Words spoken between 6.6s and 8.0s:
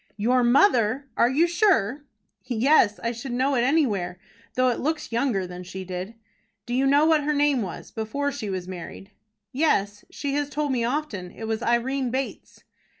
"Do you know what her name was,